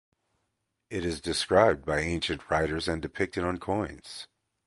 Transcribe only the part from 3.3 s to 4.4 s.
on coins.